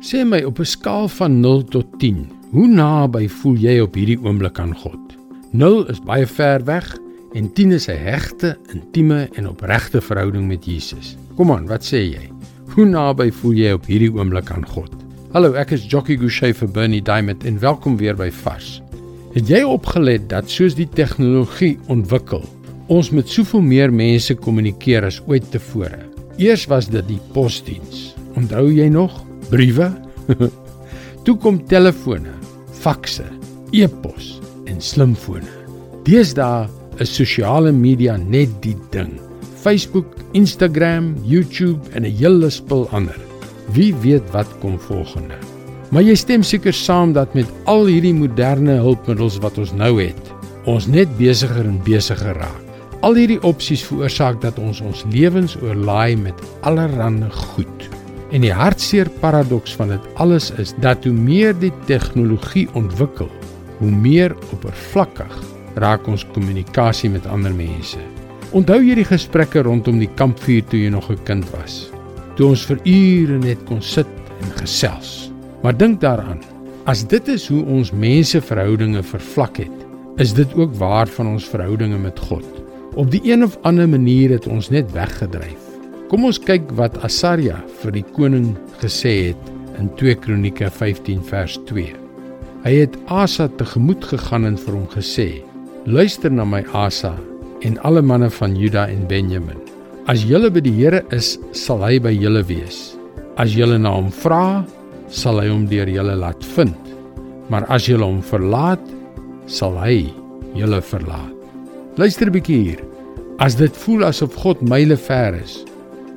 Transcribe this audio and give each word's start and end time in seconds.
Sê 0.00 0.22
my 0.24 0.40
op 0.48 0.58
'n 0.58 0.64
skaal 0.64 1.08
van 1.08 1.40
0 1.40 1.64
tot 1.64 1.86
10, 1.98 2.28
hoe 2.50 2.66
naby 2.66 3.28
voel 3.28 3.56
jy 3.56 3.80
op 3.80 3.94
hierdie 3.94 4.22
oomblik 4.24 4.58
aan 4.58 4.72
God? 4.74 4.98
0 5.52 5.88
is 5.92 6.00
baie 6.00 6.26
ver 6.26 6.64
weg 6.64 6.96
en 7.32 7.52
10 7.52 7.72
is 7.72 7.88
'n 7.88 8.00
hegte, 8.00 8.56
intieme 8.72 9.28
en 9.32 9.48
opregte 9.48 10.00
verhouding 10.00 10.48
met 10.48 10.64
Jesus. 10.64 11.16
Kom 11.36 11.52
aan, 11.52 11.66
wat 11.66 11.84
sê 11.84 12.00
jy? 12.16 12.30
Hoe 12.74 12.84
naby 12.84 13.30
voel 13.30 13.52
jy 13.52 13.72
op 13.72 13.86
hierdie 13.86 14.12
oomblik 14.12 14.50
aan 14.50 14.66
God? 14.66 14.90
Hallo, 15.32 15.52
ek 15.52 15.70
is 15.70 15.84
Jockey 15.84 16.16
Gouchee 16.16 16.54
vir 16.54 16.68
Bernie 16.68 17.02
Diamond 17.02 17.44
en 17.44 17.58
welkom 17.58 17.96
weer 17.96 18.16
by 18.16 18.30
Vars. 18.30 18.82
Het 19.34 19.48
jy 19.48 19.62
opgelet 19.62 20.28
dat 20.28 20.50
soos 20.50 20.74
die 20.74 20.88
tegnologie 20.88 21.78
ontwikkel, 21.88 22.44
ons 22.86 23.10
met 23.10 23.28
soveel 23.28 23.60
meer 23.60 23.92
mense 23.92 24.34
kommunikeer 24.34 25.04
as 25.04 25.22
ooit 25.26 25.50
tevore? 25.50 26.08
Eers 26.36 26.66
was 26.66 26.88
dit 26.88 27.08
die 27.08 27.20
posdiens. 27.32 28.14
Onthou 28.34 28.72
jy 28.72 28.88
nog? 28.88 29.29
Briewe? 29.50 29.90
Toe 31.24 31.34
kom 31.42 31.58
telefone, 31.66 32.30
fakse, 32.80 33.26
e-pos 33.74 34.36
en 34.70 34.78
slimfone. 34.82 35.48
Deesdae 36.06 36.68
is 37.02 37.10
sosiale 37.12 37.72
media 37.74 38.14
net 38.16 38.52
die 38.64 38.76
ding. 38.94 39.16
Facebook, 39.60 40.14
Instagram, 40.38 41.16
YouTube 41.26 41.90
en 41.92 42.06
'n 42.06 42.16
hele 42.16 42.50
spul 42.50 42.88
ander. 42.92 43.18
Wie 43.74 43.94
weet 43.94 44.30
wat 44.32 44.48
kom 44.60 44.78
volgende? 44.78 45.36
Maar 45.90 46.02
jy 46.02 46.14
stem 46.14 46.42
seker 46.42 46.72
saam 46.72 47.12
dat 47.12 47.34
met 47.34 47.46
al 47.64 47.86
hierdie 47.86 48.14
moderne 48.14 48.78
hulpmiddels 48.78 49.38
wat 49.42 49.58
ons 49.58 49.72
nou 49.72 50.00
het, 50.00 50.32
ons 50.64 50.86
net 50.86 51.08
besigger 51.18 51.66
en 51.66 51.82
besigger 51.84 52.34
raak. 52.38 52.62
Al 53.02 53.14
hierdie 53.14 53.42
opsies 53.42 53.82
veroorsaak 53.82 54.40
dat 54.40 54.58
ons 54.58 54.80
ons 54.80 55.04
lewens 55.10 55.56
oorlaai 55.62 56.16
met 56.16 56.34
allerlei 56.60 57.30
goed. 57.30 57.99
En 58.30 58.44
die 58.44 58.52
hartseer 58.54 59.08
paradoks 59.20 59.72
van 59.74 59.90
dit 59.90 60.04
alles 60.22 60.52
is 60.62 60.70
dat 60.78 61.04
hoe 61.04 61.14
meer 61.14 61.56
die 61.58 61.72
tegnologie 61.88 62.68
ontwikkel, 62.78 63.30
hoe 63.80 63.90
meer 63.90 64.36
oppervlakkig 64.54 65.34
raak 65.82 66.06
ons 66.06 66.22
kommunikasie 66.34 67.10
met 67.10 67.26
ander 67.26 67.54
mense. 67.54 67.98
Onthou 68.54 68.78
jy 68.82 69.00
die 69.00 69.06
gesprekke 69.06 69.64
rondom 69.66 69.98
die 69.98 70.10
kampvuur 70.18 70.62
toe 70.70 70.78
jy 70.78 70.90
nog 70.94 71.10
'n 71.10 71.18
kind 71.24 71.50
was? 71.50 71.90
Toe 72.36 72.48
ons 72.54 72.66
vir 72.66 72.78
ure 72.84 73.38
net 73.38 73.58
kon 73.66 73.82
sit 73.82 74.06
en 74.40 74.50
gesels. 74.62 75.32
Maar 75.62 75.76
dink 75.76 76.00
daaraan, 76.00 76.40
as 76.84 77.04
dit 77.06 77.28
is 77.28 77.48
hoe 77.48 77.64
ons 77.64 77.92
menseverhoudinge 77.92 79.02
vervlak 79.02 79.56
het, 79.56 79.86
is 80.16 80.32
dit 80.32 80.54
ook 80.54 80.74
waar 80.74 81.06
van 81.06 81.26
ons 81.26 81.48
verhoudinge 81.48 81.98
met 81.98 82.18
God. 82.18 82.46
Op 82.94 83.10
die 83.10 83.20
een 83.24 83.44
of 83.44 83.58
ander 83.62 83.88
manier 83.88 84.30
het 84.30 84.46
ons 84.46 84.70
net 84.70 84.92
weggedryf. 84.92 85.69
Kom 86.10 86.24
ons 86.26 86.40
kyk 86.42 86.72
wat 86.74 86.96
Asaria 87.06 87.60
vir 87.84 87.92
die 87.94 88.06
koning 88.16 88.48
gesê 88.80 89.12
het 89.28 89.50
in 89.78 89.86
2 90.00 90.16
Kronieke 90.24 90.66
15 90.66 91.20
vers 91.28 91.54
2. 91.68 91.92
Hy 92.64 92.72
het 92.74 92.96
Asa 93.06 93.46
tegemoet 93.60 94.02
gegaan 94.10 94.48
en 94.48 94.58
vir 94.58 94.74
hom 94.74 94.88
gesê: 94.90 95.28
"Luister 95.86 96.34
na 96.34 96.42
my 96.42 96.64
Asa 96.74 97.14
en 97.62 97.78
alle 97.86 98.02
manne 98.02 98.26
van 98.40 98.56
Juda 98.58 98.88
en 98.90 99.06
Benjamin. 99.06 99.62
As 100.10 100.26
julle 100.26 100.50
by 100.50 100.64
die 100.66 100.74
Here 100.74 101.04
is, 101.14 101.38
sal 101.52 101.86
hy 101.86 102.00
by 102.02 102.10
julle 102.10 102.42
wees. 102.42 102.96
As 103.38 103.54
julle 103.54 103.78
na 103.78 103.94
hom 103.94 104.10
vra, 104.10 104.66
sal 105.06 105.38
hy 105.38 105.46
hom 105.46 105.68
deur 105.70 105.86
julle 105.86 106.18
laat 106.18 106.42
vind. 106.56 106.76
Maar 107.54 107.70
as 107.70 107.86
julle 107.86 108.02
hom 108.02 108.18
verlaat, 108.22 108.82
sal 109.46 109.78
hy 109.78 110.10
julle 110.58 110.82
verlaat. 110.82 111.36
Luister 111.96 112.26
'n 112.26 112.34
bietjie 112.34 112.62
hier. 112.64 112.82
As 113.38 113.54
dit 113.54 113.76
voel 113.86 114.04
asof 114.04 114.34
God 114.34 114.60
myle 114.60 114.96
ver 114.96 115.38
is, 115.38 115.64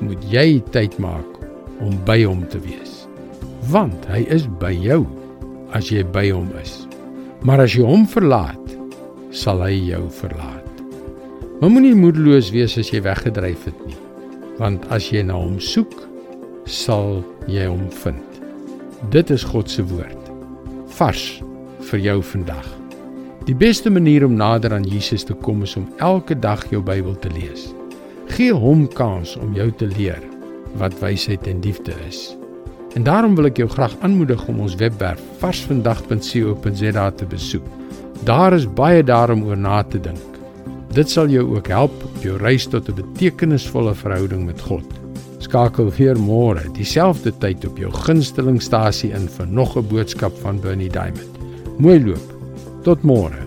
moet 0.00 0.22
jy 0.32 0.60
tyd 0.74 0.96
maak 1.02 1.40
om 1.84 1.94
by 2.08 2.22
hom 2.24 2.44
te 2.52 2.60
wees. 2.64 3.04
Want 3.72 4.06
hy 4.10 4.24
is 4.32 4.46
by 4.60 4.72
jou 4.74 5.04
as 5.76 5.90
jy 5.92 6.04
by 6.14 6.28
hom 6.30 6.48
is. 6.60 6.84
Maar 7.46 7.64
as 7.66 7.76
jy 7.76 7.84
hom 7.86 8.06
verlaat, 8.08 8.76
sal 9.34 9.60
hy 9.64 9.74
jou 9.90 10.04
verlaat. 10.20 10.62
Maar 11.60 11.72
moenie 11.72 11.96
moedeloos 11.96 12.50
wees 12.54 12.76
as 12.80 12.92
jy 12.92 13.02
weggedryf 13.04 13.66
het 13.68 13.78
nie. 13.88 13.98
Want 14.60 14.84
as 14.92 15.10
jy 15.12 15.22
na 15.26 15.36
hom 15.38 15.58
soek, 15.60 15.94
sal 16.68 17.20
jy 17.50 17.68
hom 17.68 17.86
vind. 18.02 18.40
Dit 19.12 19.30
is 19.30 19.44
God 19.44 19.70
se 19.70 19.84
woord. 19.86 20.32
Vars 20.96 21.24
vir 21.90 22.02
jou 22.02 22.18
vandag. 22.32 22.66
Die 23.46 23.54
beste 23.54 23.92
manier 23.92 24.24
om 24.26 24.34
nader 24.34 24.74
aan 24.74 24.86
Jesus 24.88 25.24
te 25.24 25.36
kom 25.46 25.62
is 25.62 25.76
om 25.78 25.86
elke 26.02 26.34
dag 26.34 26.64
jou 26.72 26.82
Bybel 26.82 27.14
te 27.22 27.30
lees. 27.30 27.68
Gee 28.26 28.52
hom 28.52 28.88
kans 28.88 29.36
om 29.36 29.54
jou 29.54 29.70
te 29.78 29.86
leer 29.86 30.22
wat 30.80 30.96
wysheid 31.00 31.46
en 31.46 31.60
liefde 31.64 31.94
is. 32.08 32.36
En 32.96 33.04
daarom 33.04 33.36
wil 33.36 33.48
ek 33.50 33.60
jou 33.60 33.68
graag 33.68 33.94
aanmoedig 34.04 34.42
om 34.48 34.60
ons 34.64 34.74
webwerf 34.80 35.20
varsvandag.co.za 35.40 37.10
te 37.10 37.28
besoek. 37.28 37.64
Daar 38.24 38.56
is 38.56 38.66
baie 38.66 39.04
daarom 39.04 39.44
oor 39.44 39.56
na 39.56 39.82
te 39.84 40.00
dink. 40.00 40.40
Dit 40.96 41.12
sal 41.12 41.28
jou 41.28 41.44
ook 41.56 41.68
help 41.68 42.04
op 42.08 42.22
jou 42.24 42.36
reis 42.40 42.66
tot 42.66 42.88
'n 42.88 42.96
betekenisvolle 42.96 43.94
verhouding 43.94 44.46
met 44.46 44.60
God. 44.60 44.86
Skakel 45.38 45.90
weer 45.98 46.16
môre 46.18 46.72
dieselfde 46.72 47.32
tyd 47.38 47.64
op 47.66 47.78
jou 47.78 47.92
gunstelingstasie 47.92 49.12
in 49.12 49.28
vir 49.28 49.46
nog 49.46 49.76
'n 49.76 49.88
boodskap 49.88 50.32
van 50.42 50.60
Bernie 50.60 50.90
Diamond. 50.90 51.32
Mooi 51.78 52.04
loop. 52.04 52.32
Tot 52.82 53.02
môre. 53.02 53.45